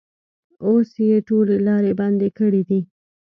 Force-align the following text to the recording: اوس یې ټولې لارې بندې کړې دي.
اوس 0.65 0.89
یې 1.07 1.17
ټولې 1.27 1.57
لارې 1.67 1.91
بندې 1.99 2.29
کړې 2.37 2.61
دي. 2.69 2.81